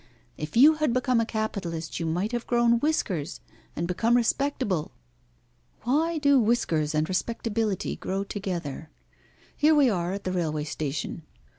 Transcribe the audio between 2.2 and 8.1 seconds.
have grown whiskers and become respectable. Why do whiskers and respectability